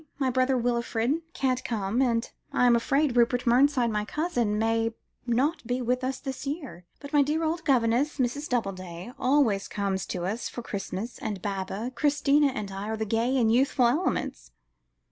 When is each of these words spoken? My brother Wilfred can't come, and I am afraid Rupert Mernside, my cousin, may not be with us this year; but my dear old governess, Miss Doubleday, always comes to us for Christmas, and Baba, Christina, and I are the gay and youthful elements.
My 0.17 0.31
brother 0.31 0.57
Wilfred 0.57 1.21
can't 1.35 1.63
come, 1.63 2.01
and 2.01 2.27
I 2.51 2.65
am 2.65 2.75
afraid 2.75 3.15
Rupert 3.15 3.45
Mernside, 3.45 3.91
my 3.91 4.03
cousin, 4.03 4.57
may 4.57 4.95
not 5.27 5.63
be 5.67 5.79
with 5.79 6.03
us 6.03 6.19
this 6.19 6.47
year; 6.47 6.85
but 6.99 7.13
my 7.13 7.21
dear 7.21 7.43
old 7.43 7.63
governess, 7.65 8.17
Miss 8.17 8.47
Doubleday, 8.47 9.13
always 9.19 9.67
comes 9.67 10.07
to 10.07 10.25
us 10.25 10.49
for 10.49 10.63
Christmas, 10.63 11.19
and 11.19 11.39
Baba, 11.39 11.91
Christina, 11.93 12.47
and 12.47 12.71
I 12.71 12.89
are 12.89 12.97
the 12.97 13.05
gay 13.05 13.37
and 13.37 13.53
youthful 13.53 13.85
elements. 13.85 14.49